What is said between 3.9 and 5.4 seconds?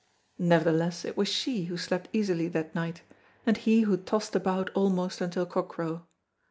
tossed about almost